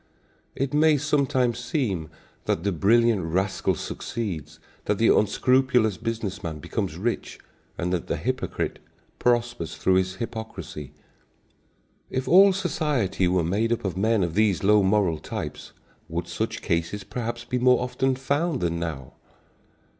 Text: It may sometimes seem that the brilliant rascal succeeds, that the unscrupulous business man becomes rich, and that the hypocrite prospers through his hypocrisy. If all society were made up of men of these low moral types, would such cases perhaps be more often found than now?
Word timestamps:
It 0.55 0.73
may 0.73 0.97
sometimes 0.97 1.59
seem 1.59 2.09
that 2.45 2.63
the 2.63 2.71
brilliant 2.71 3.23
rascal 3.25 3.75
succeeds, 3.75 4.57
that 4.85 4.97
the 4.97 5.15
unscrupulous 5.15 5.97
business 5.97 6.41
man 6.41 6.57
becomes 6.57 6.97
rich, 6.97 7.37
and 7.77 7.93
that 7.93 8.07
the 8.07 8.17
hypocrite 8.17 8.79
prospers 9.19 9.75
through 9.75 9.97
his 9.97 10.15
hypocrisy. 10.15 10.91
If 12.09 12.27
all 12.27 12.51
society 12.51 13.27
were 13.27 13.43
made 13.43 13.71
up 13.71 13.85
of 13.85 13.95
men 13.95 14.23
of 14.23 14.33
these 14.33 14.63
low 14.63 14.81
moral 14.81 15.19
types, 15.19 15.71
would 16.09 16.27
such 16.27 16.63
cases 16.63 17.03
perhaps 17.03 17.45
be 17.45 17.59
more 17.59 17.79
often 17.83 18.15
found 18.15 18.59
than 18.61 18.79
now? 18.79 19.13